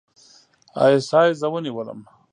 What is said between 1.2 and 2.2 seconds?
زه ونیولم.